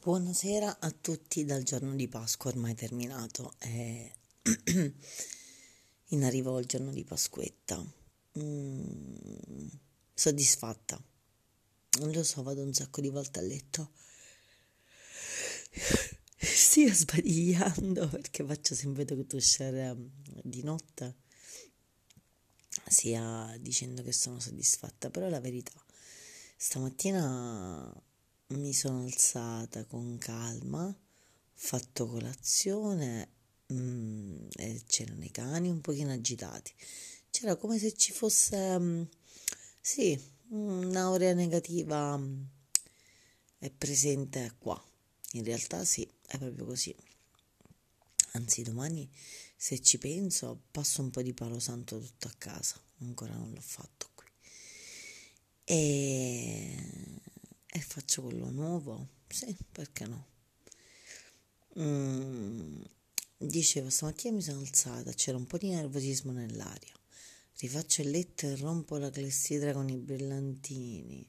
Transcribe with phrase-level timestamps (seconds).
[0.00, 3.54] Buonasera a tutti dal giorno di Pasqua ormai terminato.
[3.58, 4.12] È
[6.10, 7.84] in arrivo il giorno di Pasquetta.
[8.38, 9.66] Mm,
[10.14, 11.02] soddisfatta.
[11.98, 13.90] Non lo so, vado un sacco di volte a letto.
[16.38, 20.06] Stia sbadigliando perché faccio sempre dovuto uscire mm,
[20.44, 21.16] di notte,
[22.86, 25.72] sia dicendo che sono soddisfatta, però la verità.
[26.56, 28.07] Stamattina
[28.48, 30.96] mi sono alzata con calma, ho
[31.52, 33.28] fatto colazione
[33.72, 36.72] mm, e c'erano i cani un pochino agitati.
[37.30, 39.02] C'era come se ci fosse, mm,
[39.80, 42.42] sì, un'aurea negativa mm,
[43.58, 44.82] è presente qua.
[45.32, 46.94] In realtà sì, è proprio così.
[48.32, 49.08] Anzi, domani,
[49.56, 52.80] se ci penso, passo un po' di palo santo tutto a casa.
[53.00, 54.26] Ancora non l'ho fatto qui.
[55.64, 56.57] E
[57.98, 59.08] faccio quello nuovo?
[59.26, 60.26] Sì, perché no?
[61.80, 62.80] Mm,
[63.36, 66.92] dicevo, stamattina mi sono alzata, c'era un po' di nervosismo nell'aria.
[67.58, 71.28] Rifaccio il letto e rompo la clessidra con i brillantini.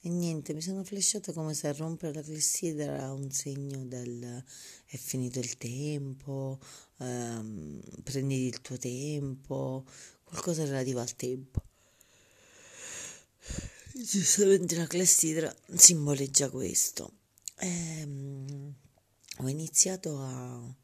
[0.00, 4.42] E niente, mi sono flashata come se a rompere la clessidra era un segno del
[4.86, 6.58] è finito il tempo,
[6.98, 9.84] ehm, prendi il tuo tempo,
[10.24, 11.65] qualcosa relativo al tempo.
[14.08, 17.14] Giustamente la clessidra simboleggia questo.
[17.58, 18.72] Ehm,
[19.38, 20.76] ho iniziato a,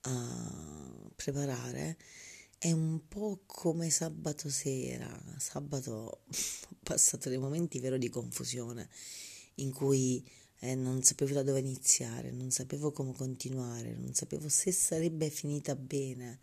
[0.00, 1.96] a preparare,
[2.58, 5.08] è un po' come sabato sera.
[5.38, 6.20] Sabato ho
[6.84, 8.90] passato dei momenti vero di confusione
[9.54, 10.22] in cui
[10.58, 15.74] eh, non sapevo da dove iniziare, non sapevo come continuare, non sapevo se sarebbe finita
[15.74, 16.38] bene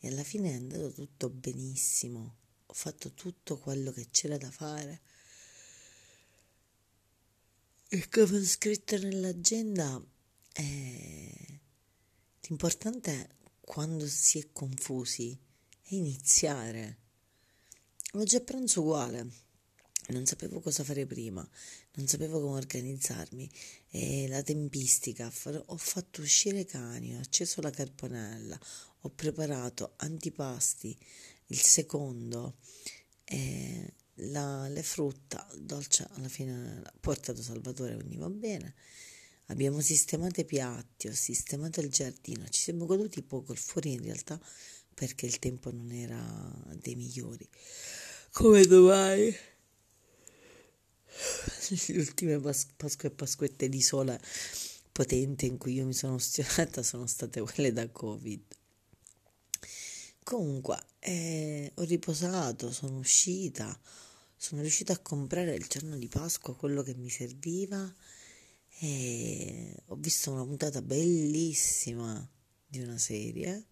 [0.00, 2.38] e alla fine è andato tutto benissimo.
[2.66, 5.15] Ho fatto tutto quello che c'era da fare e
[8.10, 10.02] come scritto nell'agenda,
[10.54, 11.60] eh,
[12.48, 13.28] l'importante è
[13.60, 15.38] quando si è confusi
[15.82, 16.98] è iniziare.
[18.14, 19.28] Oggi a pranzo uguale,
[20.08, 21.48] non sapevo cosa fare prima,
[21.94, 23.48] non sapevo come organizzarmi
[23.90, 25.32] e la tempistica,
[25.66, 28.58] ho fatto uscire i cani, ho acceso la carbonella,
[29.02, 30.96] ho preparato antipasti,
[31.46, 32.56] il secondo.
[33.22, 38.74] Eh, la, le frutta, dolce alla fine ha portato Salvatore, quindi va bene.
[39.46, 44.02] Abbiamo sistemato i piatti, ho sistemato il giardino, ci siamo goduti poco il fuori in
[44.02, 44.40] realtà
[44.92, 46.20] perché il tempo non era
[46.80, 47.48] dei migliori.
[48.32, 49.34] Come domani.
[51.86, 54.20] Le ultime Pas- Pasqua e Pasquette di sole
[54.92, 58.42] potente in cui io mi sono ostinata sono state quelle da Covid.
[60.26, 63.78] Comunque, eh, ho riposato, sono uscita,
[64.36, 67.94] sono riuscita a comprare il giorno di Pasqua quello che mi serviva
[68.80, 72.28] e ho visto una puntata bellissima
[72.66, 73.66] di una serie.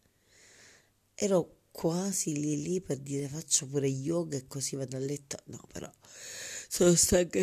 [1.16, 5.38] Ero quasi lì lì per dire faccio pure yoga e così vado a letto.
[5.46, 5.90] No, però
[6.68, 7.40] sono stanca.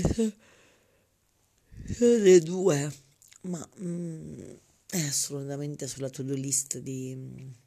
[1.99, 2.93] Le due,
[3.41, 4.39] ma mm,
[4.85, 7.59] è assolutamente sulla to-do list di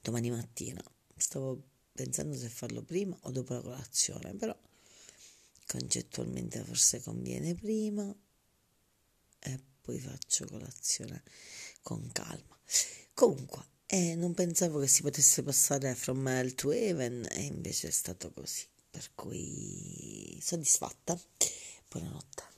[0.00, 0.82] domani mattina.
[1.16, 4.56] Stavo pensando se farlo prima o dopo la colazione, però
[5.66, 8.14] concettualmente forse conviene prima
[9.40, 11.22] e poi faccio colazione
[11.82, 12.58] con calma.
[13.14, 17.90] Comunque, eh, non pensavo che si potesse passare from hell to heaven e invece è
[17.90, 21.18] stato così, per cui soddisfatta.
[21.88, 22.57] Buonanotte.